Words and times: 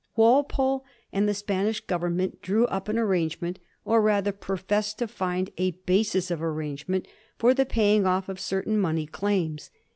Walpole 0.15 0.83
and 1.13 1.29
the 1.29 1.33
Spanish 1.35 1.79
Government 1.79 2.41
drew 2.41 2.65
up 2.65 2.89
an 2.89 2.97
arrangement, 2.97 3.59
or 3.85 4.01
rather 4.01 4.31
professed 4.31 4.97
to 4.97 5.07
find 5.07 5.51
a 5.59 5.77
basis 5.85 6.31
of 6.31 6.41
arrangement, 6.41 7.07
for 7.37 7.53
the 7.53 7.67
paying 7.67 8.07
off 8.07 8.27
of 8.27 8.39
certain 8.39 8.79
money 8.79 9.05
claims. 9.05 9.69